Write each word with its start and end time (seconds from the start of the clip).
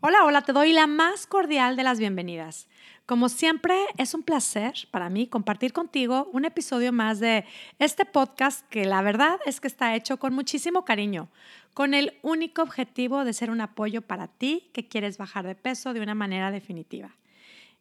Hola, 0.00 0.24
hola, 0.24 0.42
te 0.42 0.52
doy 0.52 0.74
la 0.74 0.86
más 0.86 1.26
cordial 1.26 1.74
de 1.74 1.82
las 1.82 1.98
bienvenidas. 1.98 2.68
Como 3.06 3.30
siempre, 3.30 3.78
es 3.96 4.12
un 4.12 4.22
placer 4.22 4.74
para 4.90 5.08
mí 5.08 5.26
compartir 5.26 5.72
contigo 5.72 6.28
un 6.34 6.44
episodio 6.44 6.92
más 6.92 7.18
de 7.18 7.46
este 7.78 8.04
podcast 8.04 8.68
que 8.68 8.84
la 8.84 9.00
verdad 9.00 9.38
es 9.46 9.58
que 9.58 9.68
está 9.68 9.94
hecho 9.94 10.18
con 10.18 10.34
muchísimo 10.34 10.84
cariño, 10.84 11.30
con 11.72 11.94
el 11.94 12.18
único 12.20 12.60
objetivo 12.60 13.24
de 13.24 13.32
ser 13.32 13.50
un 13.50 13.62
apoyo 13.62 14.02
para 14.02 14.28
ti 14.28 14.70
que 14.74 14.86
quieres 14.86 15.16
bajar 15.16 15.46
de 15.46 15.54
peso 15.54 15.94
de 15.94 16.02
una 16.02 16.14
manera 16.14 16.50
definitiva. 16.50 17.16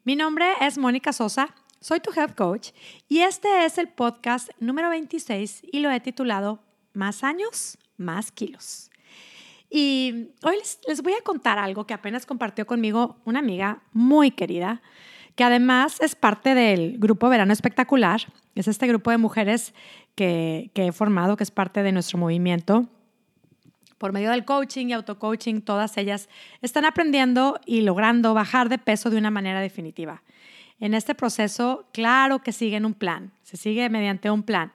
Mi 0.06 0.16
nombre 0.16 0.54
es 0.62 0.78
Mónica 0.78 1.12
Sosa, 1.12 1.54
soy 1.82 2.00
tu 2.00 2.12
health 2.18 2.36
coach 2.36 2.70
y 3.10 3.20
este 3.20 3.66
es 3.66 3.78
el 3.78 3.90
podcast 3.90 4.50
número 4.62 4.88
26 4.88 5.64
y 5.70 5.82
lo 5.82 5.92
he 5.92 6.00
titulado 6.00 6.64
Más 6.94 7.26
años, 7.26 7.78
más 7.98 8.32
kilos. 8.32 8.90
Y 9.78 10.30
hoy 10.42 10.56
les, 10.88 11.02
voy 11.02 11.12
a 11.12 11.22
contar 11.22 11.60
algo 11.60 11.86
que 11.86 11.94
apenas 11.94 12.26
compartió 12.26 12.66
conmigo 12.66 13.18
una 13.26 13.40
amiga 13.40 13.82
muy 13.92 14.32
querida, 14.32 14.82
que 15.36 15.44
además 15.44 16.00
es 16.00 16.16
parte 16.16 16.56
del 16.56 16.98
grupo 16.98 17.28
Verano 17.28 17.52
Espectacular. 17.52 18.22
Es 18.56 18.70
este 18.70 18.88
grupo 18.88 19.12
de 19.12 19.18
mujeres 19.18 19.74
que, 20.16 20.72
que 20.74 20.88
he 20.88 20.92
formado, 20.94 21.36
que 21.36 21.44
es 21.44 21.52
parte 21.52 21.84
de 21.84 21.92
nuestro 21.92 22.18
movimiento. 22.18 22.88
Por 23.98 24.14
medio 24.14 24.32
del 24.32 24.46
coaching 24.46 24.88
y 24.88 24.94
auto-coaching, 24.94 25.60
todas 25.60 25.98
ellas 25.98 26.30
están 26.62 26.86
aprendiendo 26.86 27.60
y 27.66 27.82
logrando 27.82 28.34
bajar 28.34 28.70
de 28.70 28.78
peso 28.78 29.10
de 29.10 29.18
una 29.18 29.30
manera 29.30 29.60
definitiva. 29.60 30.24
En 30.80 30.94
este 30.94 31.16
proceso, 31.16 31.86
claro 31.92 32.40
que 32.40 32.54
siguen 32.54 32.86
un 32.86 32.94
plan, 32.94 33.34
se 33.44 33.58
sigue 33.58 33.90
mediante 33.90 34.32
un 34.32 34.44
plan, 34.44 34.72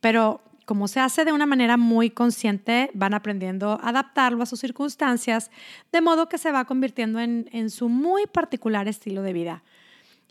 pero 0.00 0.40
como 0.64 0.88
se 0.88 1.00
hace 1.00 1.24
de 1.24 1.32
una 1.32 1.46
manera 1.46 1.76
muy 1.76 2.10
consciente, 2.10 2.90
van 2.94 3.14
aprendiendo 3.14 3.72
a 3.82 3.88
adaptarlo 3.88 4.42
a 4.42 4.46
sus 4.46 4.60
circunstancias, 4.60 5.50
de 5.90 6.00
modo 6.00 6.28
que 6.28 6.38
se 6.38 6.52
va 6.52 6.64
convirtiendo 6.64 7.20
en, 7.20 7.70
su 7.70 7.88
muy 7.88 8.26
particular 8.26 8.88
estilo 8.88 9.22
de 9.22 9.32
vida. 9.32 9.62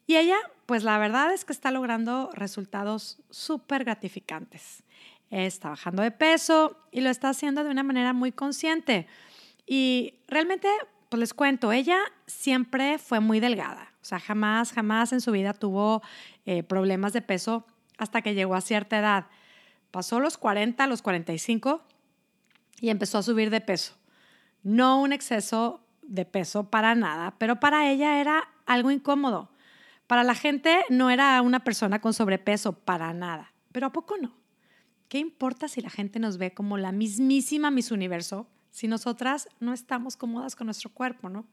Y 0.08 0.16
ella, 0.16 0.38
pues 0.66 0.84
la 0.84 0.98
verdad 0.98 1.34
es 1.34 1.46
que 1.46 1.54
está 1.54 1.72
logrando 1.72 2.30
resultados 2.34 3.20
súper 3.30 3.84
gratificantes. 3.84 4.84
Está 5.30 5.70
bajando 5.70 6.02
de 6.04 6.12
peso 6.12 6.78
y 6.92 7.02
lo 7.02 7.10
está 7.10 7.30
haciendo 7.30 7.64
de 7.64 7.72
una 7.72 7.84
manera 7.84 8.14
muy 8.14 8.32
consciente. 8.32 9.08
Y 9.66 10.16
realmente, 10.28 10.68
pues 11.10 11.20
les 11.20 11.34
cuento, 11.34 11.72
ella 11.72 12.00
siempre 12.26 12.98
fue 12.98 13.20
muy 13.20 13.40
delgada. 13.40 13.92
O 14.02 14.06
sea, 14.06 14.20
jamás, 14.20 14.74
jamás 14.74 15.14
en 15.14 15.22
su 15.22 15.32
vida 15.32 15.54
tuvo 15.54 16.02
eh, 16.46 16.64
problemas 16.64 17.14
de 17.14 17.22
peso 17.22 17.66
hasta 17.98 18.22
que 18.22 18.34
llegó 18.34 18.56
a 18.56 18.62
cierta 18.62 18.98
edad. 18.98 19.28
Pasó 19.92 20.20
los 20.20 20.38
40, 20.38 20.88
los 20.88 21.02
45 21.02 21.82
y 22.80 22.90
empezó 22.90 23.18
a 23.18 23.24
subir 23.24 23.50
de 23.50 23.62
peso. 23.62 23.94
No 24.64 25.02
un 25.02 25.14
exceso 25.14 25.82
de 26.02 26.26
peso 26.26 26.70
para 26.70 26.96
nada, 26.96 27.36
pero 27.38 27.60
para 27.60 27.90
ella 27.90 28.20
era 28.20 28.50
algo 28.66 28.92
incómodo. 28.92 29.50
Para 30.08 30.24
la 30.24 30.36
gente 30.36 30.84
no 30.90 31.10
era 31.10 31.42
una 31.42 31.64
persona 31.64 32.02
con 32.02 32.14
sobrepeso 32.14 32.74
para 32.74 33.14
nada, 33.14 33.54
pero 33.72 33.88
¿a 33.88 33.92
poco 33.92 34.18
no? 34.18 34.34
¿Qué 35.08 35.20
importa 35.20 35.68
si 35.68 35.82
la 35.82 35.90
gente 35.90 36.20
nos 36.20 36.38
ve 36.38 36.54
como 36.54 36.78
la 36.78 36.92
mismísima 36.92 37.72
Miss 37.72 37.92
Universo 37.92 38.48
si 38.72 38.88
nosotras 38.88 39.50
no 39.60 39.74
estamos 39.74 40.16
cómodas 40.18 40.56
con 40.56 40.66
nuestro 40.66 40.90
cuerpo, 40.90 41.30
no? 41.30 41.46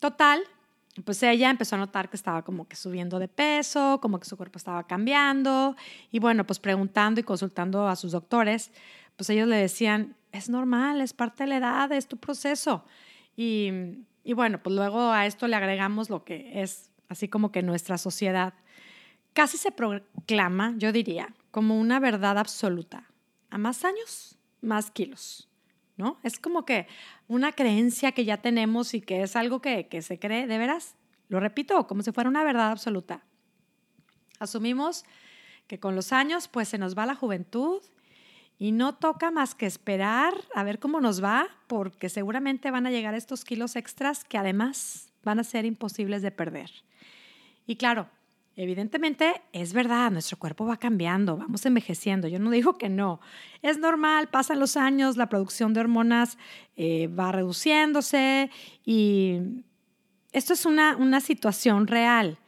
Total, 0.00 0.42
pues 1.04 1.22
ella 1.22 1.50
empezó 1.50 1.76
a 1.76 1.78
notar 1.78 2.10
que 2.10 2.16
estaba 2.16 2.42
como 2.42 2.68
que 2.68 2.76
subiendo 2.76 3.18
de 3.18 3.28
peso, 3.28 3.98
como 4.02 4.20
que 4.20 4.26
su 4.26 4.36
cuerpo 4.36 4.58
estaba 4.58 4.86
cambiando 4.86 5.74
y 6.10 6.18
bueno, 6.18 6.46
pues 6.46 6.58
preguntando 6.58 7.20
y 7.20 7.24
consultando 7.24 7.88
a 7.88 7.96
sus 7.96 8.12
doctores, 8.12 8.70
pues 9.16 9.30
ellos 9.30 9.48
le 9.48 9.56
decían, 9.56 10.16
es 10.32 10.48
normal, 10.48 11.00
es 11.00 11.12
parte 11.14 11.44
de 11.44 11.48
la 11.48 11.56
edad, 11.56 11.92
es 11.92 12.08
tu 12.08 12.18
proceso. 12.18 12.84
Y, 13.36 13.70
y 14.22 14.34
bueno, 14.34 14.62
pues 14.62 14.76
luego 14.76 15.10
a 15.10 15.26
esto 15.26 15.48
le 15.48 15.56
agregamos 15.56 16.10
lo 16.10 16.24
que 16.24 16.62
es 16.62 16.90
así 17.08 17.28
como 17.28 17.52
que 17.52 17.62
nuestra 17.62 17.96
sociedad 17.98 18.54
casi 19.32 19.56
se 19.56 19.70
proclama, 19.70 20.74
yo 20.76 20.92
diría, 20.92 21.34
como 21.50 21.78
una 21.78 22.00
verdad 22.00 22.38
absoluta. 22.38 23.08
A 23.50 23.58
más 23.58 23.84
años, 23.84 24.36
más 24.60 24.90
kilos. 24.90 25.48
¿No? 25.96 26.18
Es 26.22 26.38
como 26.38 26.64
que 26.64 26.86
una 27.28 27.52
creencia 27.52 28.12
que 28.12 28.24
ya 28.24 28.38
tenemos 28.38 28.94
y 28.94 29.00
que 29.00 29.22
es 29.22 29.36
algo 29.36 29.60
que, 29.60 29.88
que 29.88 30.02
se 30.02 30.18
cree, 30.18 30.46
de 30.46 30.58
veras, 30.58 30.96
lo 31.28 31.40
repito, 31.40 31.86
como 31.86 32.02
si 32.02 32.12
fuera 32.12 32.28
una 32.30 32.44
verdad 32.44 32.70
absoluta. 32.70 33.24
Asumimos 34.38 35.04
que 35.66 35.78
con 35.78 35.94
los 35.94 36.12
años 36.12 36.48
pues 36.48 36.68
se 36.68 36.78
nos 36.78 36.96
va 36.96 37.06
la 37.06 37.14
juventud 37.14 37.82
y 38.58 38.72
no 38.72 38.94
toca 38.94 39.30
más 39.30 39.54
que 39.54 39.66
esperar 39.66 40.34
a 40.54 40.62
ver 40.62 40.78
cómo 40.78 41.00
nos 41.00 41.22
va, 41.22 41.48
porque 41.66 42.08
seguramente 42.08 42.70
van 42.70 42.86
a 42.86 42.90
llegar 42.90 43.14
estos 43.14 43.44
kilos 43.44 43.76
extras 43.76 44.24
que 44.24 44.38
además 44.38 45.12
van 45.24 45.38
a 45.38 45.44
ser 45.44 45.64
imposibles 45.64 46.22
de 46.22 46.30
perder. 46.30 46.70
Y 47.66 47.76
claro, 47.76 48.08
Evidentemente 48.54 49.40
es 49.52 49.72
verdad, 49.72 50.10
nuestro 50.10 50.38
cuerpo 50.38 50.66
va 50.66 50.76
cambiando, 50.76 51.38
vamos 51.38 51.64
envejeciendo, 51.64 52.28
yo 52.28 52.38
no 52.38 52.50
digo 52.50 52.76
que 52.76 52.90
no, 52.90 53.18
es 53.62 53.78
normal, 53.78 54.28
pasan 54.28 54.60
los 54.60 54.76
años, 54.76 55.16
la 55.16 55.30
producción 55.30 55.72
de 55.72 55.80
hormonas 55.80 56.36
eh, 56.76 57.06
va 57.06 57.32
reduciéndose 57.32 58.50
y 58.84 59.64
esto 60.32 60.52
es 60.52 60.66
una, 60.66 60.96
una 60.96 61.20
situación 61.20 61.86
real, 61.86 62.38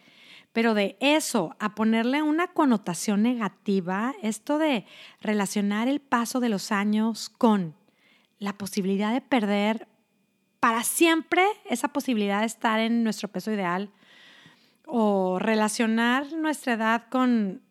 pero 0.53 0.75
de 0.75 0.99
eso 1.01 1.57
a 1.59 1.75
ponerle 1.75 2.21
una 2.21 2.49
connotación 2.49 3.23
negativa, 3.23 4.15
esto 4.23 4.59
de 4.59 4.85
relacionar 5.23 5.89
el 5.89 6.01
paso 6.01 6.39
de 6.39 6.51
los 6.51 6.71
años 6.71 7.31
con 7.31 7.75
la 8.39 8.59
posibilidad 8.59 9.15
de 9.15 9.23
perder 9.23 9.89
para 10.61 10.83
siempre 10.83 11.47
esa 11.69 11.89
posibilidad 11.89 12.41
de 12.41 12.47
estar 12.47 12.79
en 12.81 13.05
nuestro 13.05 13.29
peso 13.29 13.51
ideal, 13.51 13.91
o 14.87 15.39
relacionar 15.39 16.33
nuestra 16.33 16.75
edad 16.75 17.05
con 17.09 17.63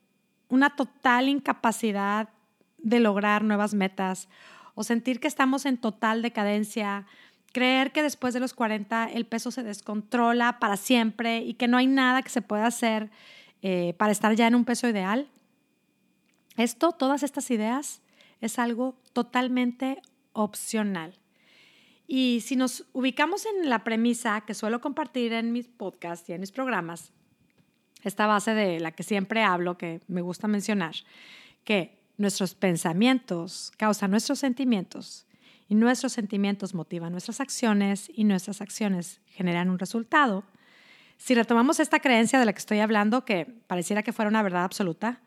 una 0.49 0.75
total 0.75 1.29
incapacidad 1.29 2.29
de 2.77 2.99
lograr 2.99 3.43
nuevas 3.43 3.73
metas 3.73 4.27
o 4.75 4.83
sentir 4.83 5.19
que 5.19 5.27
estamos 5.27 5.65
en 5.65 5.77
total 5.77 6.21
decadencia, 6.21 7.05
creer 7.51 7.91
que 7.91 8.03
después 8.03 8.33
de 8.33 8.39
los 8.39 8.53
40 8.53 9.05
el 9.13 9.25
peso 9.25 9.51
se 9.51 9.63
descontrola 9.63 10.59
para 10.59 10.77
siempre 10.77 11.39
y 11.39 11.53
que 11.53 11.67
no 11.67 11.77
hay 11.77 11.87
nada 11.87 12.21
que 12.21 12.29
se 12.29 12.41
pueda 12.41 12.65
hacer 12.65 13.11
eh, 13.61 13.93
para 13.97 14.11
estar 14.11 14.33
ya 14.35 14.47
en 14.47 14.55
un 14.55 14.65
peso 14.65 14.87
ideal. 14.87 15.29
Esto, 16.57 16.91
todas 16.91 17.23
estas 17.23 17.49
ideas, 17.51 18.01
es 18.41 18.59
algo 18.59 18.95
totalmente 19.13 20.01
opcional. 20.33 21.13
Y 22.07 22.41
si 22.41 22.55
nos 22.55 22.85
ubicamos 22.93 23.45
en 23.45 23.69
la 23.69 23.83
premisa 23.83 24.41
que 24.41 24.53
suelo 24.53 24.81
compartir 24.81 25.33
en 25.33 25.51
mis 25.51 25.67
podcasts 25.67 26.29
y 26.29 26.33
en 26.33 26.41
mis 26.41 26.51
programas, 26.51 27.11
esta 28.03 28.27
base 28.27 28.53
de 28.53 28.79
la 28.79 28.91
que 28.91 29.03
siempre 29.03 29.43
hablo, 29.43 29.77
que 29.77 30.01
me 30.07 30.21
gusta 30.21 30.47
mencionar, 30.47 30.95
que 31.63 31.97
nuestros 32.17 32.55
pensamientos 32.55 33.71
causan 33.77 34.11
nuestros 34.11 34.39
sentimientos 34.39 35.25
y 35.69 35.75
nuestros 35.75 36.13
sentimientos 36.13 36.73
motivan 36.73 37.11
nuestras 37.11 37.39
acciones 37.39 38.11
y 38.13 38.25
nuestras 38.25 38.61
acciones 38.61 39.21
generan 39.27 39.69
un 39.69 39.79
resultado. 39.79 40.43
Si 41.17 41.33
retomamos 41.33 41.79
esta 41.79 41.99
creencia 41.99 42.39
de 42.39 42.45
la 42.45 42.53
que 42.53 42.59
estoy 42.59 42.79
hablando, 42.79 43.23
que 43.23 43.45
pareciera 43.45 44.03
que 44.03 44.11
fuera 44.11 44.29
una 44.29 44.43
verdad 44.43 44.65
absoluta, 44.65 45.21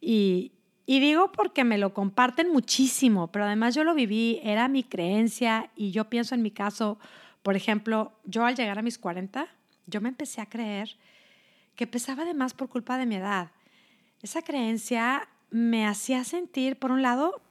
y, 0.00 0.52
y 0.90 1.00
digo 1.00 1.30
porque 1.32 1.64
me 1.64 1.76
lo 1.76 1.92
comparten 1.92 2.50
muchísimo, 2.50 3.26
pero 3.26 3.44
además 3.44 3.74
yo 3.74 3.84
lo 3.84 3.94
viví, 3.94 4.40
era 4.42 4.68
mi 4.68 4.82
creencia 4.82 5.68
y 5.76 5.90
yo 5.90 6.08
pienso 6.08 6.34
en 6.34 6.40
mi 6.40 6.50
caso, 6.50 6.98
por 7.42 7.56
ejemplo, 7.56 8.12
yo 8.24 8.46
al 8.46 8.56
llegar 8.56 8.78
a 8.78 8.82
mis 8.82 8.96
40, 8.96 9.46
yo 9.86 10.00
me 10.00 10.08
empecé 10.08 10.40
a 10.40 10.46
creer 10.46 10.96
que 11.76 11.86
pesaba 11.86 12.24
de 12.24 12.32
más 12.32 12.54
por 12.54 12.70
culpa 12.70 12.96
de 12.96 13.04
mi 13.04 13.16
edad. 13.16 13.50
Esa 14.22 14.40
creencia 14.40 15.28
me 15.50 15.86
hacía 15.86 16.24
sentir, 16.24 16.78
por 16.78 16.90
un 16.90 17.02
lado, 17.02 17.42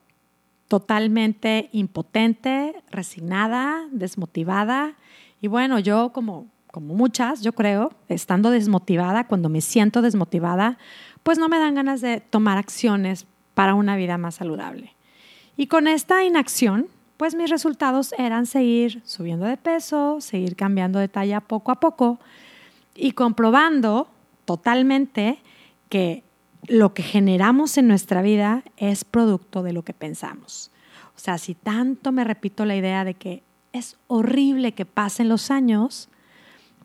totalmente 0.68 1.70
impotente, 1.74 2.82
resignada, 2.90 3.88
desmotivada. 3.92 4.96
Y 5.42 5.48
bueno, 5.48 5.78
yo 5.78 6.12
como, 6.12 6.48
como 6.72 6.96
muchas, 6.96 7.44
yo 7.44 7.54
creo, 7.54 7.94
estando 8.10 8.50
desmotivada, 8.50 9.28
cuando 9.28 9.48
me 9.48 9.62
siento 9.62 10.02
desmotivada, 10.02 10.80
pues 11.22 11.38
no 11.38 11.50
me 11.50 11.60
dan 11.60 11.76
ganas 11.76 12.02
de 12.02 12.22
tomar 12.22 12.58
acciones 12.58 13.28
para 13.58 13.74
una 13.74 13.96
vida 13.96 14.20
más 14.20 14.36
saludable. 14.36 14.94
Y 15.56 15.66
con 15.66 15.88
esta 15.88 16.24
inacción, 16.24 16.90
pues 17.18 17.34
mis 17.34 17.50
resultados 17.50 18.14
eran 18.20 18.46
seguir 18.46 19.02
subiendo 19.04 19.48
de 19.48 19.58
peso, 19.58 20.22
seguir 20.22 20.56
cambiando 20.56 21.00
de 21.00 21.08
talla 21.08 21.42
poco 21.42 21.72
a 21.72 21.80
poco 21.80 22.20
y 22.94 23.14
comprobando 23.14 24.10
totalmente 24.46 25.40
que 25.90 26.24
lo 26.68 26.94
que 26.94 27.02
generamos 27.02 27.80
en 27.80 27.88
nuestra 27.88 28.22
vida 28.22 28.64
es 28.78 29.04
producto 29.04 29.64
de 29.64 29.74
lo 29.74 29.82
que 29.82 29.96
pensamos. 29.96 30.70
O 31.16 31.20
sea, 31.20 31.40
si 31.40 31.56
tanto 31.56 32.12
me 32.12 32.24
repito 32.24 32.64
la 32.64 32.76
idea 32.76 33.04
de 33.06 33.16
que 33.16 33.42
es 33.74 33.98
horrible 34.06 34.74
que 34.74 34.86
pasen 34.86 35.30
los 35.30 35.50
años, 35.50 36.10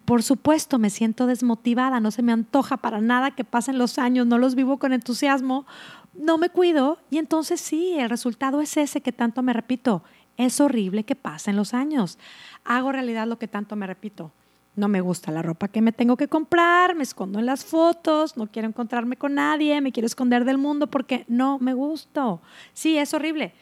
por 0.07 0.23
supuesto, 0.23 0.79
me 0.79 0.91
siento 0.91 1.27
desmotivada, 1.27 2.01
no 2.01 2.11
se 2.11 2.23
me 2.23 2.33
antoja 2.33 2.79
para 2.79 3.01
nada 3.01 3.33
que 3.33 3.45
pasen 3.45 3.79
los 3.79 3.99
años, 3.99 4.27
no 4.27 4.39
los 4.39 4.55
vivo 4.55 4.79
con 4.79 4.93
entusiasmo, 4.93 5.65
no 6.15 6.39
me 6.39 6.51
cuido 6.51 6.99
y 7.11 7.19
entonces 7.19 7.61
sí, 7.61 7.95
el 7.99 8.11
resultado 8.11 8.61
es 8.61 8.77
ese 8.77 9.01
que 9.01 9.13
tanto 9.13 9.43
me 9.43 9.53
repito, 9.53 10.03
es 10.37 10.61
horrible 10.61 11.05
que 11.05 11.17
pasen 11.17 11.57
los 11.57 11.75
años. 11.75 12.19
Hago 12.65 12.93
realidad 12.93 13.27
lo 13.27 13.39
que 13.39 13.49
tanto 13.49 13.77
me 13.77 13.87
repito. 13.87 14.33
No 14.75 14.89
me 14.89 15.03
gusta 15.03 15.31
la 15.31 15.43
ropa 15.43 15.69
que 15.69 15.83
me 15.83 15.93
tengo 15.93 16.17
que 16.17 16.29
comprar, 16.29 16.95
me 16.95 17.03
escondo 17.03 17.39
en 17.39 17.45
las 17.45 17.65
fotos, 17.65 18.39
no 18.39 18.47
quiero 18.47 18.69
encontrarme 18.69 19.17
con 19.17 19.35
nadie, 19.35 19.81
me 19.83 19.93
quiero 19.93 20.07
esconder 20.07 20.47
del 20.47 20.57
mundo 20.57 20.87
porque 20.87 21.27
no 21.29 21.59
me 21.59 21.75
gusto. 21.75 22.41
Sí, 22.73 22.97
es 22.97 23.13
horrible. 23.13 23.53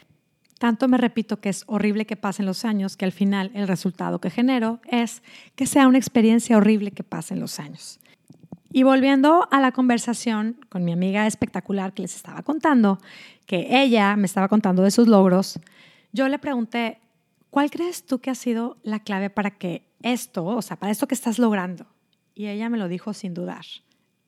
Tanto 0.61 0.87
me 0.87 0.99
repito 0.99 1.41
que 1.41 1.49
es 1.49 1.65
horrible 1.67 2.05
que 2.05 2.17
pasen 2.17 2.47
los 2.47 2.65
años 2.65 2.97
que 2.97 3.07
al 3.07 3.13
final 3.13 3.51
el 3.55 3.67
resultado 3.67 4.21
que 4.21 4.31
genero 4.31 4.79
es 4.85 5.23
que 5.57 5.67
sea 5.67 5.89
una 5.89 5.99
experiencia 5.99 6.57
horrible 6.57 6.93
que 6.93 7.03
pasen 7.03 7.41
los 7.41 7.59
años. 7.59 7.99
Y 8.73 8.85
volviendo 8.85 9.49
a 9.51 9.61
la 9.61 9.73
conversación 9.73 10.57
con 10.69 10.85
mi 10.85 10.93
amiga 10.93 11.27
espectacular 11.27 11.93
que 11.93 12.03
les 12.03 12.15
estaba 12.15 12.43
contando, 12.43 12.99
que 13.47 13.67
ella 13.83 14.15
me 14.15 14.27
estaba 14.27 14.49
contando 14.49 14.83
de 14.83 14.93
sus 14.93 15.09
logros, 15.09 15.59
yo 16.13 16.29
le 16.29 16.39
pregunté, 16.39 17.01
¿cuál 17.51 17.71
crees 17.71 18.07
tú 18.07 18.21
que 18.21 18.31
ha 18.31 18.35
sido 18.37 18.77
la 18.83 19.01
clave 19.01 19.29
para 19.29 19.51
que 19.51 19.91
esto, 20.03 20.45
o 20.45 20.63
sea, 20.63 20.77
para 20.77 20.93
esto 20.93 21.09
que 21.09 21.15
estás 21.15 21.39
logrando? 21.39 21.87
Y 22.35 22.47
ella 22.47 22.69
me 22.69 22.79
lo 22.79 22.87
dijo 22.87 23.13
sin 23.13 23.35
dudar. 23.35 23.65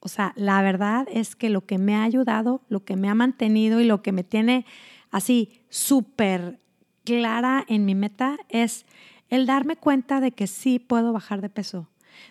O 0.00 0.08
sea, 0.08 0.32
la 0.34 0.60
verdad 0.62 1.06
es 1.12 1.36
que 1.36 1.48
lo 1.48 1.64
que 1.64 1.78
me 1.78 1.94
ha 1.94 2.02
ayudado, 2.02 2.62
lo 2.68 2.84
que 2.84 2.96
me 2.96 3.08
ha 3.08 3.14
mantenido 3.14 3.80
y 3.80 3.84
lo 3.84 4.02
que 4.02 4.10
me 4.10 4.24
tiene 4.24 4.66
así 5.12 5.62
súper 5.68 6.58
clara 7.04 7.64
en 7.68 7.84
mi 7.84 7.94
meta 7.94 8.38
es 8.48 8.86
el 9.28 9.46
darme 9.46 9.76
cuenta 9.76 10.20
de 10.20 10.32
que 10.32 10.48
sí 10.48 10.80
puedo 10.80 11.12
bajar 11.12 11.40
de 11.40 11.48
peso, 11.48 11.88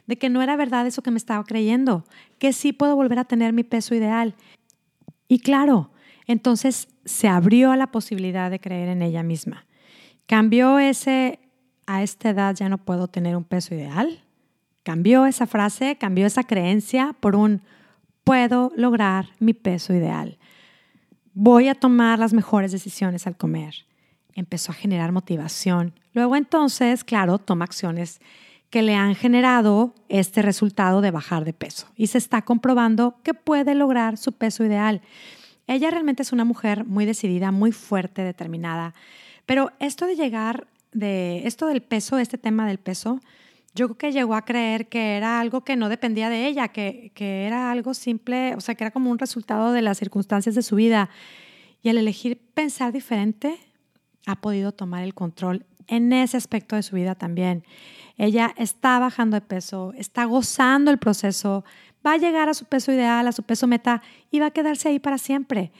de 0.07 0.17
que 0.17 0.29
no 0.29 0.41
era 0.41 0.55
verdad 0.55 0.87
eso 0.87 1.01
que 1.01 1.11
me 1.11 1.17
estaba 1.17 1.43
creyendo, 1.43 2.05
que 2.39 2.53
sí 2.53 2.73
puedo 2.73 2.95
volver 2.95 3.19
a 3.19 3.25
tener 3.25 3.53
mi 3.53 3.63
peso 3.63 3.95
ideal. 3.95 4.35
Y 5.27 5.39
claro, 5.39 5.91
entonces 6.27 6.87
se 7.05 7.27
abrió 7.27 7.71
a 7.71 7.77
la 7.77 7.91
posibilidad 7.91 8.51
de 8.51 8.59
creer 8.59 8.89
en 8.89 9.01
ella 9.01 9.23
misma. 9.23 9.65
Cambió 10.25 10.79
ese, 10.79 11.39
a 11.87 12.03
esta 12.03 12.29
edad 12.29 12.55
ya 12.55 12.69
no 12.69 12.77
puedo 12.77 13.07
tener 13.07 13.35
un 13.35 13.43
peso 13.43 13.75
ideal. 13.75 14.23
Cambió 14.83 15.25
esa 15.25 15.45
frase, 15.45 15.97
cambió 15.97 16.25
esa 16.25 16.43
creencia 16.43 17.15
por 17.19 17.35
un 17.35 17.61
puedo 18.23 18.71
lograr 18.75 19.29
mi 19.39 19.53
peso 19.53 19.93
ideal. 19.93 20.37
Voy 21.33 21.67
a 21.67 21.75
tomar 21.75 22.19
las 22.19 22.33
mejores 22.33 22.71
decisiones 22.71 23.27
al 23.27 23.37
comer. 23.37 23.85
Empezó 24.33 24.71
a 24.71 24.75
generar 24.75 25.11
motivación. 25.11 25.93
Luego 26.13 26.35
entonces, 26.35 27.03
claro, 27.03 27.37
toma 27.37 27.65
acciones 27.65 28.21
que 28.71 28.81
le 28.81 28.95
han 28.95 29.13
generado 29.13 29.93
este 30.09 30.41
resultado 30.41 31.01
de 31.01 31.11
bajar 31.11 31.45
de 31.45 31.53
peso 31.53 31.87
y 31.95 32.07
se 32.07 32.17
está 32.17 32.41
comprobando 32.41 33.17
que 33.21 33.33
puede 33.33 33.75
lograr 33.75 34.17
su 34.17 34.31
peso 34.31 34.63
ideal. 34.65 35.01
Ella 35.67 35.91
realmente 35.91 36.23
es 36.23 36.31
una 36.31 36.45
mujer 36.45 36.85
muy 36.85 37.05
decidida, 37.05 37.51
muy 37.51 37.71
fuerte, 37.71 38.23
determinada, 38.23 38.95
pero 39.45 39.71
esto 39.79 40.07
de 40.07 40.15
llegar 40.15 40.67
de 40.93 41.45
esto 41.45 41.67
del 41.67 41.81
peso, 41.81 42.17
este 42.17 42.37
tema 42.37 42.65
del 42.65 42.77
peso, 42.77 43.19
yo 43.75 43.87
creo 43.87 43.97
que 43.97 44.11
llegó 44.11 44.35
a 44.35 44.45
creer 44.45 44.87
que 44.87 45.15
era 45.17 45.39
algo 45.39 45.61
que 45.61 45.75
no 45.75 45.89
dependía 45.89 46.29
de 46.29 46.47
ella, 46.47 46.69
que, 46.69 47.11
que 47.13 47.45
era 47.45 47.71
algo 47.71 47.93
simple, 47.93 48.55
o 48.55 48.61
sea, 48.61 48.75
que 48.75 48.85
era 48.85 48.91
como 48.91 49.11
un 49.11 49.19
resultado 49.19 49.71
de 49.71 49.81
las 49.81 49.97
circunstancias 49.97 50.55
de 50.55 50.61
su 50.61 50.75
vida. 50.75 51.09
Y 51.81 51.89
al 51.89 51.97
elegir 51.97 52.37
pensar 52.53 52.91
diferente, 52.91 53.57
ha 54.25 54.35
podido 54.41 54.73
tomar 54.73 55.03
el 55.03 55.13
control 55.13 55.65
en 55.87 56.11
ese 56.11 56.37
aspecto 56.37 56.75
de 56.75 56.83
su 56.83 56.95
vida 56.95 57.15
también. 57.15 57.63
Ella 58.17 58.53
está 58.57 58.99
bajando 58.99 59.35
de 59.35 59.41
peso, 59.41 59.93
está 59.97 60.25
gozando 60.25 60.91
el 60.91 60.97
proceso, 60.97 61.63
va 62.05 62.13
a 62.13 62.17
llegar 62.17 62.49
a 62.49 62.53
su 62.53 62.65
peso 62.65 62.91
ideal, 62.91 63.27
a 63.27 63.31
su 63.31 63.43
peso 63.43 63.67
meta 63.67 64.01
y 64.29 64.39
va 64.39 64.47
a 64.47 64.51
quedarse 64.51 64.89
ahí 64.89 64.99
para 64.99 65.17
siempre. 65.17 65.71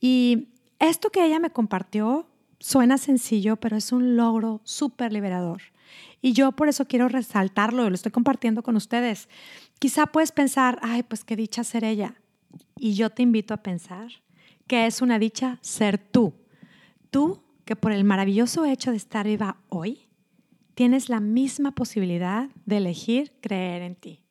Y 0.00 0.48
esto 0.78 1.10
que 1.10 1.24
ella 1.24 1.38
me 1.38 1.50
compartió 1.50 2.26
suena 2.58 2.98
sencillo, 2.98 3.56
pero 3.56 3.76
es 3.76 3.92
un 3.92 4.16
logro 4.16 4.60
súper 4.64 5.12
liberador. 5.12 5.62
Y 6.20 6.32
yo 6.32 6.52
por 6.52 6.68
eso 6.68 6.86
quiero 6.86 7.08
resaltarlo, 7.08 7.88
lo 7.88 7.94
estoy 7.94 8.12
compartiendo 8.12 8.62
con 8.62 8.76
ustedes. 8.76 9.28
Quizá 9.78 10.06
puedes 10.06 10.32
pensar, 10.32 10.78
ay, 10.82 11.02
pues 11.02 11.24
qué 11.24 11.36
dicha 11.36 11.64
ser 11.64 11.84
ella. 11.84 12.14
Y 12.76 12.94
yo 12.94 13.10
te 13.10 13.22
invito 13.22 13.54
a 13.54 13.58
pensar 13.58 14.08
que 14.66 14.86
es 14.86 15.02
una 15.02 15.18
dicha 15.18 15.58
ser 15.60 15.98
tú. 15.98 16.34
Tú 17.10 17.42
que 17.64 17.76
por 17.76 17.92
el 17.92 18.04
maravilloso 18.04 18.64
hecho 18.64 18.90
de 18.90 18.96
estar 18.96 19.26
viva 19.26 19.58
hoy, 19.68 20.05
tienes 20.76 21.08
la 21.08 21.20
misma 21.20 21.72
posibilidad 21.72 22.50
de 22.66 22.76
elegir 22.76 23.32
creer 23.40 23.80
en 23.80 23.96
ti. 23.96 24.22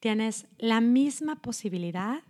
Tienes 0.00 0.46
la 0.58 0.82
misma 0.82 1.36
posibilidad 1.36 2.20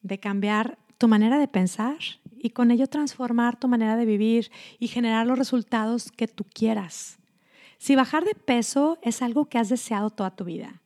de 0.00 0.18
cambiar 0.18 0.78
tu 0.98 1.06
manera 1.06 1.38
de 1.38 1.46
pensar 1.46 1.98
y 2.36 2.50
con 2.50 2.72
ello 2.72 2.88
transformar 2.88 3.56
tu 3.56 3.68
manera 3.68 3.94
de 3.94 4.04
vivir 4.04 4.50
y 4.80 4.88
generar 4.88 5.28
los 5.28 5.38
resultados 5.38 6.10
que 6.10 6.26
tú 6.26 6.42
quieras. 6.42 7.20
Si 7.78 7.94
bajar 7.94 8.24
de 8.24 8.34
peso 8.34 8.98
es 9.00 9.22
algo 9.22 9.44
que 9.44 9.58
has 9.58 9.68
deseado 9.68 10.10
toda 10.10 10.34
tu 10.34 10.44
vida 10.44 10.82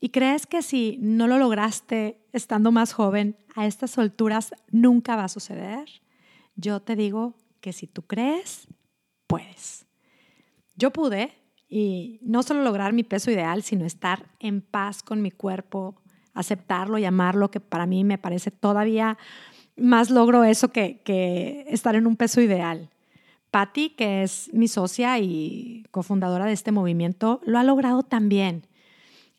y 0.00 0.10
crees 0.10 0.46
que 0.46 0.60
si 0.60 0.98
no 1.00 1.28
lo 1.28 1.38
lograste 1.38 2.20
estando 2.34 2.72
más 2.72 2.92
joven, 2.92 3.38
a 3.54 3.66
estas 3.66 3.96
alturas 3.96 4.52
nunca 4.70 5.16
va 5.16 5.24
a 5.24 5.28
suceder, 5.28 6.02
yo 6.56 6.80
te 6.80 6.94
digo 6.94 7.38
que 7.62 7.72
si 7.72 7.86
tú 7.86 8.02
crees, 8.02 8.68
puedes. 9.26 9.86
Yo 10.82 10.90
pude 10.90 11.30
y 11.68 12.18
no 12.22 12.42
solo 12.42 12.64
lograr 12.64 12.92
mi 12.92 13.04
peso 13.04 13.30
ideal, 13.30 13.62
sino 13.62 13.84
estar 13.84 14.26
en 14.40 14.62
paz 14.62 15.04
con 15.04 15.22
mi 15.22 15.30
cuerpo, 15.30 15.94
aceptarlo 16.34 16.98
y 16.98 17.04
amarlo, 17.04 17.52
que 17.52 17.60
para 17.60 17.86
mí 17.86 18.02
me 18.02 18.18
parece 18.18 18.50
todavía 18.50 19.16
más 19.76 20.10
logro 20.10 20.42
eso 20.42 20.72
que, 20.72 21.00
que 21.04 21.66
estar 21.68 21.94
en 21.94 22.08
un 22.08 22.16
peso 22.16 22.40
ideal. 22.40 22.90
Patty, 23.52 23.90
que 23.90 24.24
es 24.24 24.50
mi 24.52 24.66
socia 24.66 25.20
y 25.20 25.86
cofundadora 25.92 26.46
de 26.46 26.52
este 26.52 26.72
movimiento, 26.72 27.40
lo 27.44 27.60
ha 27.60 27.62
logrado 27.62 28.02
también. 28.02 28.66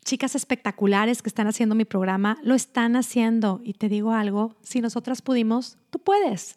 Chicas 0.06 0.34
espectaculares 0.36 1.22
que 1.22 1.28
están 1.28 1.48
haciendo 1.48 1.76
mi 1.76 1.84
programa 1.84 2.38
lo 2.42 2.56
están 2.56 2.96
haciendo. 2.96 3.60
Y 3.66 3.74
te 3.74 3.90
digo 3.90 4.14
algo, 4.14 4.56
si 4.62 4.80
nosotras 4.80 5.22
pudimos, 5.22 5.78
tú 5.90 6.00
puedes. 6.00 6.56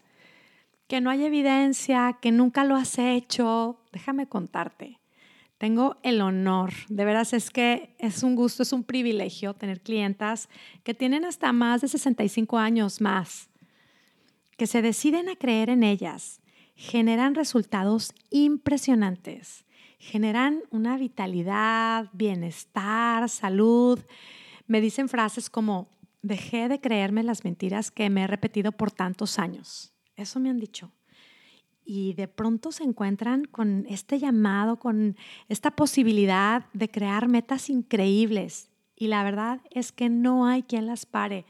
Que 0.86 1.00
no 1.00 1.10
hay 1.10 1.24
evidencia, 1.24 2.18
que 2.22 2.30
nunca 2.30 2.62
lo 2.62 2.76
has 2.76 3.00
hecho, 3.00 3.80
déjame 3.96 4.26
contarte. 4.28 5.00
Tengo 5.56 5.96
el 6.02 6.20
honor, 6.20 6.74
de 6.90 7.06
veras 7.06 7.32
es 7.32 7.48
que 7.48 7.96
es 7.98 8.22
un 8.22 8.36
gusto, 8.36 8.62
es 8.62 8.74
un 8.74 8.84
privilegio 8.84 9.54
tener 9.54 9.80
clientas 9.80 10.50
que 10.84 10.92
tienen 10.92 11.24
hasta 11.24 11.50
más 11.52 11.80
de 11.80 11.88
65 11.88 12.58
años 12.58 13.00
más 13.00 13.48
que 14.58 14.66
se 14.66 14.82
deciden 14.82 15.30
a 15.30 15.36
creer 15.36 15.70
en 15.70 15.82
ellas, 15.82 16.42
generan 16.74 17.34
resultados 17.34 18.12
impresionantes, 18.30 19.64
generan 19.98 20.60
una 20.70 20.98
vitalidad, 20.98 22.10
bienestar, 22.12 23.28
salud. 23.30 23.98
Me 24.66 24.82
dicen 24.82 25.08
frases 25.08 25.48
como, 25.48 25.88
dejé 26.20 26.68
de 26.68 26.80
creerme 26.80 27.22
las 27.22 27.44
mentiras 27.44 27.90
que 27.90 28.10
me 28.10 28.24
he 28.24 28.26
repetido 28.26 28.72
por 28.72 28.90
tantos 28.90 29.38
años. 29.38 29.94
Eso 30.16 30.40
me 30.40 30.50
han 30.50 30.58
dicho. 30.58 30.92
Y 31.86 32.14
de 32.14 32.26
pronto 32.26 32.72
se 32.72 32.82
encuentran 32.82 33.44
con 33.44 33.86
este 33.88 34.18
llamado, 34.18 34.78
con 34.78 35.16
esta 35.48 35.70
posibilidad 35.70 36.66
de 36.72 36.90
crear 36.90 37.28
metas 37.28 37.70
increíbles. 37.70 38.68
Y 38.96 39.06
la 39.06 39.22
verdad 39.22 39.60
es 39.70 39.92
que 39.92 40.08
no 40.08 40.46
hay 40.46 40.62
quien 40.64 40.86
las 40.86 41.06
pare 41.06 41.46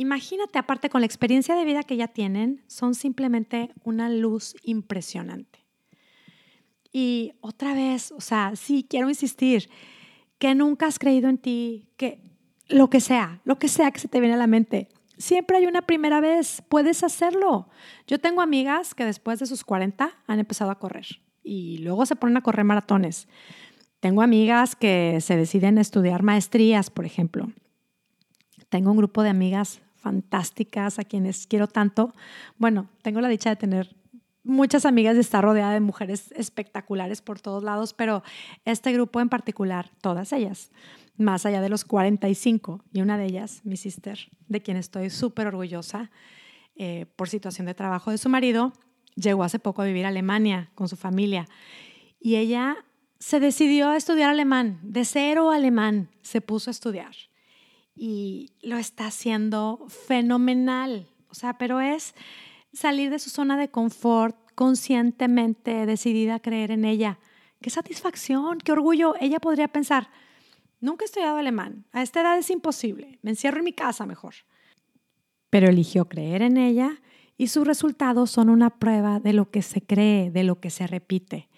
imagínate, 0.00 0.58
aparte 0.58 0.88
con 0.88 1.02
la 1.02 1.06
experiencia 1.06 1.54
de 1.54 1.66
vida 1.66 1.82
que 1.82 1.98
ya 1.98 2.08
tienen, 2.08 2.62
son 2.68 2.94
simplemente 2.94 3.70
una 3.84 4.08
luz 4.08 4.54
impresionante. 4.62 5.58
Y 6.90 7.34
otra 7.42 7.74
vez, 7.74 8.10
o 8.12 8.20
sea, 8.22 8.56
sí, 8.56 8.86
quiero 8.88 9.10
insistir, 9.10 9.68
que 10.38 10.54
nunca 10.54 10.86
has 10.86 10.98
creído 10.98 11.28
en 11.28 11.36
ti, 11.36 11.90
que 11.98 12.18
lo 12.66 12.88
que 12.88 13.00
sea, 13.00 13.42
lo 13.44 13.58
que 13.58 13.68
sea 13.68 13.90
que 13.90 14.00
se 14.00 14.08
te 14.08 14.20
viene 14.20 14.36
a 14.36 14.38
la 14.38 14.46
mente, 14.46 14.88
siempre 15.20 15.58
hay 15.58 15.66
una 15.66 15.82
primera 15.82 16.20
vez, 16.20 16.62
puedes 16.68 17.04
hacerlo. 17.04 17.68
Yo 18.06 18.18
tengo 18.18 18.40
amigas 18.40 18.94
que 18.94 19.04
después 19.04 19.38
de 19.38 19.46
sus 19.46 19.62
40 19.64 20.10
han 20.26 20.38
empezado 20.38 20.70
a 20.70 20.78
correr 20.78 21.06
y 21.42 21.78
luego 21.78 22.06
se 22.06 22.16
ponen 22.16 22.36
a 22.36 22.42
correr 22.42 22.64
maratones. 22.64 23.28
Tengo 24.00 24.22
amigas 24.22 24.76
que 24.76 25.18
se 25.20 25.36
deciden 25.36 25.78
estudiar 25.78 26.22
maestrías, 26.22 26.90
por 26.90 27.04
ejemplo. 27.04 27.52
Tengo 28.70 28.90
un 28.90 28.96
grupo 28.96 29.22
de 29.22 29.30
amigas 29.30 29.82
fantásticas, 29.96 30.98
a 30.98 31.04
quienes 31.04 31.46
quiero 31.46 31.66
tanto. 31.66 32.14
Bueno, 32.56 32.88
tengo 33.02 33.20
la 33.20 33.28
dicha 33.28 33.50
de 33.50 33.56
tener 33.56 33.94
muchas 34.42 34.86
amigas 34.86 35.16
y 35.16 35.20
estar 35.20 35.44
rodeada 35.44 35.72
de 35.72 35.80
mujeres 35.80 36.32
espectaculares 36.32 37.22
por 37.22 37.40
todos 37.40 37.62
lados, 37.62 37.94
pero 37.94 38.22
este 38.64 38.92
grupo 38.92 39.20
en 39.20 39.28
particular, 39.28 39.90
todas 40.00 40.32
ellas, 40.32 40.70
más 41.16 41.44
allá 41.46 41.60
de 41.60 41.68
los 41.68 41.84
45, 41.84 42.82
y 42.92 43.02
una 43.02 43.18
de 43.18 43.26
ellas, 43.26 43.60
mi 43.64 43.76
sister, 43.76 44.30
de 44.48 44.62
quien 44.62 44.76
estoy 44.76 45.10
súper 45.10 45.46
orgullosa 45.46 46.10
eh, 46.76 47.06
por 47.16 47.28
situación 47.28 47.66
de 47.66 47.74
trabajo 47.74 48.10
de 48.10 48.18
su 48.18 48.28
marido, 48.28 48.72
llegó 49.16 49.44
hace 49.44 49.58
poco 49.58 49.82
a 49.82 49.84
vivir 49.84 50.06
a 50.06 50.08
Alemania 50.08 50.70
con 50.74 50.88
su 50.88 50.96
familia 50.96 51.46
y 52.20 52.36
ella 52.36 52.76
se 53.18 53.40
decidió 53.40 53.88
a 53.88 53.96
estudiar 53.96 54.30
alemán, 54.30 54.78
de 54.82 55.04
cero 55.04 55.50
alemán 55.50 56.10
se 56.22 56.40
puso 56.40 56.70
a 56.70 56.72
estudiar 56.72 57.14
y 57.94 58.52
lo 58.62 58.78
está 58.78 59.06
haciendo 59.06 59.86
fenomenal. 59.88 61.06
O 61.28 61.34
sea, 61.34 61.58
pero 61.58 61.80
es 61.80 62.14
salir 62.72 63.10
de 63.10 63.18
su 63.18 63.30
zona 63.30 63.56
de 63.56 63.70
confort, 63.70 64.36
conscientemente 64.54 65.86
decidida 65.86 66.36
a 66.36 66.40
creer 66.40 66.70
en 66.70 66.84
ella. 66.84 67.18
Qué 67.60 67.70
satisfacción, 67.70 68.58
qué 68.58 68.72
orgullo. 68.72 69.14
Ella 69.20 69.38
podría 69.38 69.68
pensar, 69.68 70.10
nunca 70.80 71.04
he 71.04 71.06
estudiado 71.06 71.36
alemán, 71.36 71.84
a 71.92 72.02
esta 72.02 72.20
edad 72.20 72.38
es 72.38 72.50
imposible, 72.50 73.18
me 73.22 73.30
encierro 73.30 73.58
en 73.58 73.64
mi 73.64 73.72
casa 73.72 74.06
mejor. 74.06 74.34
Pero 75.50 75.68
eligió 75.68 76.08
creer 76.08 76.42
en 76.42 76.56
ella 76.56 77.00
y 77.36 77.48
sus 77.48 77.66
resultados 77.66 78.30
son 78.30 78.50
una 78.50 78.70
prueba 78.78 79.18
de 79.18 79.32
lo 79.32 79.50
que 79.50 79.62
se 79.62 79.80
cree, 79.80 80.30
de 80.30 80.44
lo 80.44 80.60
que 80.60 80.70
se 80.70 80.86
repite. 80.86 81.48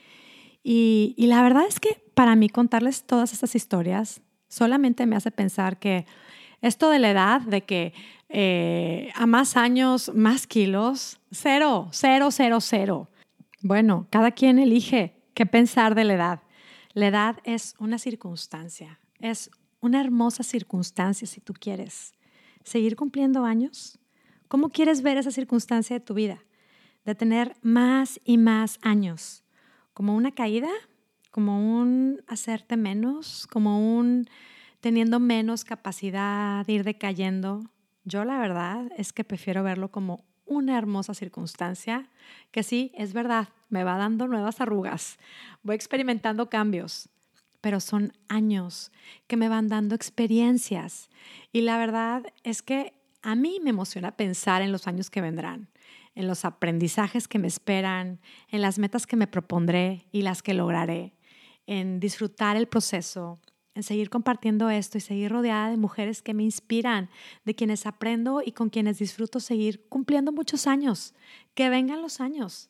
Y, 0.62 1.14
y 1.18 1.26
la 1.26 1.42
verdad 1.42 1.64
es 1.68 1.80
que 1.80 2.02
para 2.14 2.36
mí 2.36 2.48
contarles 2.48 3.04
todas 3.04 3.32
estas 3.32 3.54
historias 3.54 4.22
solamente 4.48 5.06
me 5.06 5.16
hace 5.16 5.30
pensar 5.30 5.78
que 5.78 6.06
esto 6.62 6.88
de 6.90 6.98
la 6.98 7.10
edad, 7.10 7.40
de 7.42 7.64
que 7.64 7.92
eh, 8.28 9.10
a 9.14 9.26
más 9.26 9.56
años, 9.56 10.10
más 10.14 10.46
kilos, 10.46 11.20
cero, 11.30 11.88
cero, 11.92 12.30
cero, 12.30 12.60
cero. 12.60 13.10
Bueno, 13.60 14.06
cada 14.10 14.30
quien 14.30 14.58
elige 14.58 15.20
qué 15.34 15.44
pensar 15.44 15.94
de 15.94 16.04
la 16.04 16.14
edad. 16.14 16.42
La 16.94 17.08
edad 17.08 17.36
es 17.44 17.74
una 17.78 17.98
circunstancia, 17.98 19.00
es 19.18 19.50
una 19.80 20.00
hermosa 20.00 20.42
circunstancia 20.42 21.26
si 21.26 21.40
tú 21.40 21.52
quieres. 21.52 22.14
¿Seguir 22.64 22.96
cumpliendo 22.96 23.44
años? 23.44 23.98
¿Cómo 24.48 24.70
quieres 24.70 25.02
ver 25.02 25.18
esa 25.18 25.30
circunstancia 25.30 25.98
de 25.98 26.04
tu 26.04 26.14
vida? 26.14 26.44
De 27.04 27.14
tener 27.14 27.56
más 27.62 28.20
y 28.24 28.38
más 28.38 28.78
años. 28.82 29.42
¿Como 29.94 30.14
una 30.14 30.30
caída? 30.30 30.70
¿Como 31.30 31.80
un 31.80 32.22
hacerte 32.28 32.76
menos? 32.76 33.46
¿Como 33.48 33.98
un 33.98 34.28
teniendo 34.82 35.20
menos 35.20 35.64
capacidad 35.64 36.66
de 36.66 36.72
ir 36.72 36.84
decayendo. 36.84 37.62
Yo 38.04 38.24
la 38.24 38.38
verdad 38.38 38.90
es 38.98 39.12
que 39.12 39.22
prefiero 39.22 39.62
verlo 39.62 39.92
como 39.92 40.24
una 40.44 40.76
hermosa 40.76 41.14
circunstancia 41.14 42.10
que 42.50 42.64
sí, 42.64 42.90
es 42.96 43.12
verdad, 43.12 43.48
me 43.68 43.84
va 43.84 43.96
dando 43.96 44.26
nuevas 44.26 44.60
arrugas, 44.60 45.18
voy 45.62 45.76
experimentando 45.76 46.50
cambios, 46.50 47.08
pero 47.60 47.78
son 47.78 48.12
años 48.28 48.90
que 49.28 49.36
me 49.36 49.48
van 49.48 49.68
dando 49.68 49.94
experiencias. 49.94 51.10
Y 51.52 51.60
la 51.60 51.78
verdad 51.78 52.24
es 52.42 52.60
que 52.60 52.92
a 53.22 53.36
mí 53.36 53.60
me 53.62 53.70
emociona 53.70 54.16
pensar 54.16 54.62
en 54.62 54.72
los 54.72 54.88
años 54.88 55.10
que 55.10 55.20
vendrán, 55.20 55.68
en 56.16 56.26
los 56.26 56.44
aprendizajes 56.44 57.28
que 57.28 57.38
me 57.38 57.46
esperan, 57.46 58.20
en 58.48 58.62
las 58.62 58.80
metas 58.80 59.06
que 59.06 59.14
me 59.14 59.28
propondré 59.28 60.08
y 60.10 60.22
las 60.22 60.42
que 60.42 60.54
lograré, 60.54 61.14
en 61.68 62.00
disfrutar 62.00 62.56
el 62.56 62.66
proceso, 62.66 63.38
en 63.74 63.82
seguir 63.82 64.10
compartiendo 64.10 64.70
esto 64.70 64.98
y 64.98 65.00
seguir 65.00 65.30
rodeada 65.30 65.70
de 65.70 65.76
mujeres 65.76 66.22
que 66.22 66.34
me 66.34 66.42
inspiran, 66.42 67.08
de 67.44 67.54
quienes 67.54 67.86
aprendo 67.86 68.42
y 68.44 68.52
con 68.52 68.68
quienes 68.68 68.98
disfruto 68.98 69.40
seguir 69.40 69.86
cumpliendo 69.88 70.32
muchos 70.32 70.66
años. 70.66 71.14
Que 71.54 71.68
vengan 71.70 72.02
los 72.02 72.20
años. 72.20 72.68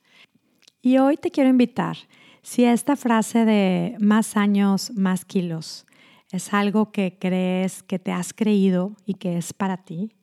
Y 0.81 0.99
hoy 0.99 1.17
te 1.17 1.31
quiero 1.31 1.51
invitar, 1.51 1.97
si 2.43 2.65
esta 2.65 2.97
frase 2.97 3.45
de 3.45 3.97
más 4.01 4.37
años, 4.37 4.91
más 4.93 5.25
kilos 5.25 5.87
es 6.33 6.55
algo 6.55 6.91
que 6.93 7.19
crees, 7.21 7.83
que 7.83 7.99
te 7.99 8.11
has 8.11 8.33
creído 8.33 8.97
y 9.05 9.15
que 9.15 9.37
es 9.37 9.53
para 9.53 9.77
ti, 9.77 10.17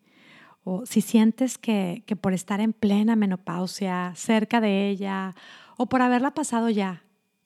o 0.64 0.86
si 0.86 1.02
sientes 1.02 1.58
que, 1.58 2.04
que 2.06 2.16
por 2.16 2.34
estar 2.34 2.60
en 2.60 2.74
plena 2.74 3.16
menopausia, 3.16 4.12
cerca 4.16 4.60
de 4.60 4.90
ella, 4.90 5.36
o 5.78 5.88
por 5.88 6.02
haberla 6.02 6.34
pasado 6.34 6.70
ya, 6.70 7.04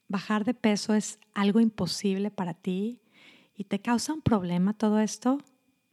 bajar 0.08 0.46
de 0.46 0.54
peso 0.54 0.94
es 0.94 1.20
algo 1.34 1.60
imposible 1.60 2.32
para 2.32 2.54
ti, 2.54 3.03
y 3.56 3.66
te 3.66 3.80
causa 3.80 4.14
un 4.14 4.22
problema 4.22 4.74
todo 4.74 5.00
esto, 5.00 5.40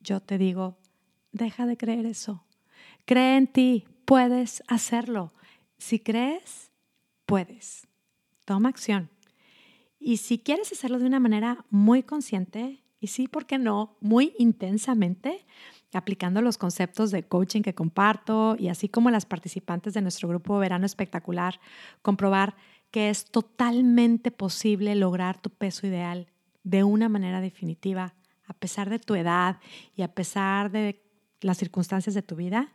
yo 0.00 0.20
te 0.20 0.38
digo, 0.38 0.78
deja 1.32 1.66
de 1.66 1.76
creer 1.76 2.06
eso. 2.06 2.44
Cree 3.04 3.36
en 3.36 3.46
ti, 3.46 3.86
puedes 4.04 4.62
hacerlo. 4.66 5.32
Si 5.78 5.98
crees, 5.98 6.70
puedes. 7.26 7.86
Toma 8.44 8.68
acción. 8.68 9.10
Y 9.98 10.16
si 10.16 10.38
quieres 10.38 10.72
hacerlo 10.72 10.98
de 10.98 11.06
una 11.06 11.20
manera 11.20 11.64
muy 11.70 12.02
consciente, 12.02 12.82
y 13.00 13.08
sí, 13.08 13.28
¿por 13.28 13.46
qué 13.46 13.58
no? 13.58 13.96
Muy 14.00 14.34
intensamente, 14.38 15.44
aplicando 15.92 16.42
los 16.42 16.58
conceptos 16.58 17.10
de 17.10 17.22
coaching 17.22 17.62
que 17.62 17.74
comparto 17.74 18.56
y 18.58 18.68
así 18.68 18.88
como 18.88 19.10
las 19.10 19.26
participantes 19.26 19.94
de 19.94 20.02
nuestro 20.02 20.28
grupo 20.28 20.58
Verano 20.58 20.86
Espectacular, 20.86 21.60
comprobar 22.02 22.56
que 22.90 23.10
es 23.10 23.26
totalmente 23.26 24.30
posible 24.30 24.94
lograr 24.94 25.40
tu 25.40 25.50
peso 25.50 25.86
ideal 25.86 26.29
de 26.62 26.84
una 26.84 27.08
manera 27.08 27.40
definitiva, 27.40 28.14
a 28.46 28.54
pesar 28.54 28.90
de 28.90 28.98
tu 28.98 29.14
edad 29.14 29.58
y 29.94 30.02
a 30.02 30.12
pesar 30.14 30.70
de 30.70 31.02
las 31.40 31.58
circunstancias 31.58 32.14
de 32.14 32.22
tu 32.22 32.36
vida, 32.36 32.72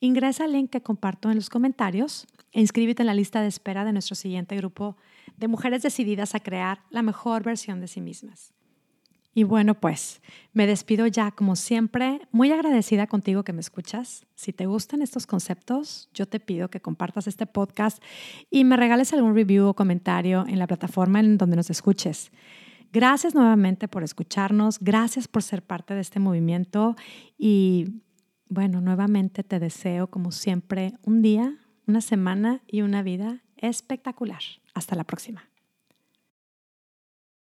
ingresa 0.00 0.44
al 0.44 0.52
link 0.52 0.70
que 0.70 0.82
comparto 0.82 1.30
en 1.30 1.36
los 1.36 1.50
comentarios 1.50 2.26
e 2.52 2.60
inscríbete 2.60 3.02
en 3.02 3.08
la 3.08 3.14
lista 3.14 3.40
de 3.40 3.48
espera 3.48 3.84
de 3.84 3.92
nuestro 3.92 4.14
siguiente 4.14 4.56
grupo 4.56 4.96
de 5.36 5.48
mujeres 5.48 5.82
decididas 5.82 6.34
a 6.34 6.40
crear 6.40 6.80
la 6.90 7.02
mejor 7.02 7.42
versión 7.42 7.80
de 7.80 7.88
sí 7.88 8.00
mismas. 8.00 8.52
Y 9.34 9.44
bueno, 9.44 9.74
pues 9.74 10.20
me 10.52 10.66
despido 10.66 11.06
ya 11.06 11.30
como 11.30 11.54
siempre, 11.54 12.22
muy 12.32 12.50
agradecida 12.50 13.06
contigo 13.06 13.44
que 13.44 13.52
me 13.52 13.60
escuchas. 13.60 14.26
Si 14.34 14.52
te 14.52 14.66
gustan 14.66 15.00
estos 15.00 15.28
conceptos, 15.28 16.08
yo 16.12 16.26
te 16.26 16.40
pido 16.40 16.70
que 16.70 16.80
compartas 16.80 17.28
este 17.28 17.46
podcast 17.46 18.02
y 18.50 18.64
me 18.64 18.76
regales 18.76 19.12
algún 19.12 19.36
review 19.36 19.66
o 19.66 19.74
comentario 19.74 20.44
en 20.48 20.58
la 20.58 20.66
plataforma 20.66 21.20
en 21.20 21.38
donde 21.38 21.54
nos 21.54 21.70
escuches. 21.70 22.32
Gracias 22.92 23.34
nuevamente 23.34 23.86
por 23.86 24.02
escucharnos, 24.02 24.78
gracias 24.80 25.28
por 25.28 25.42
ser 25.42 25.62
parte 25.62 25.94
de 25.94 26.00
este 26.00 26.20
movimiento 26.20 26.96
y 27.36 28.02
bueno, 28.48 28.80
nuevamente 28.80 29.44
te 29.44 29.58
deseo 29.58 30.06
como 30.06 30.32
siempre 30.32 30.94
un 31.02 31.20
día, 31.20 31.54
una 31.86 32.00
semana 32.00 32.62
y 32.66 32.80
una 32.82 33.02
vida 33.02 33.42
espectacular. 33.56 34.40
Hasta 34.74 34.96
la 34.96 35.04
próxima. 35.04 35.47